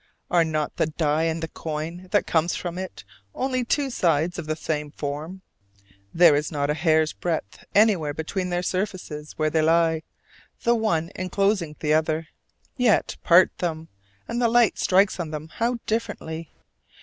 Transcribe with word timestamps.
Are 0.31 0.43
not 0.43 0.77
the 0.77 0.87
die 0.87 1.25
and 1.25 1.43
the 1.43 1.47
coin 1.47 2.07
that 2.09 2.25
comes 2.25 2.55
from 2.55 2.79
it 2.79 3.03
only 3.35 3.63
two 3.63 3.91
sides 3.91 4.39
of 4.39 4.47
the 4.47 4.55
same 4.55 4.89
form? 4.89 5.43
there 6.11 6.35
is 6.35 6.51
not 6.51 6.71
a 6.71 6.73
hair's 6.73 7.13
breadth 7.13 7.63
anywhere 7.75 8.11
between 8.11 8.49
their 8.49 8.63
surfaces 8.63 9.33
where 9.37 9.51
they 9.51 9.61
lie, 9.61 10.01
the 10.63 10.73
one 10.73 11.11
inclosing 11.15 11.75
the 11.81 11.93
other. 11.93 12.29
Yet 12.77 13.17
part 13.23 13.55
them, 13.59 13.89
and 14.27 14.41
the 14.41 14.47
light 14.49 14.79
strikes 14.79 15.19
on 15.19 15.29
them 15.29 15.49
how 15.57 15.77
differently! 15.85 16.49